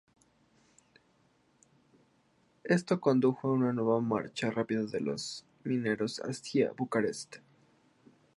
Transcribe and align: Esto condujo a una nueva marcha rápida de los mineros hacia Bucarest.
Esto 2.63 2.99
condujo 2.99 3.47
a 3.47 3.51
una 3.51 3.71
nueva 3.71 4.01
marcha 4.01 4.49
rápida 4.49 4.85
de 4.87 4.99
los 4.99 5.45
mineros 5.63 6.17
hacia 6.23 6.71
Bucarest. 6.71 7.35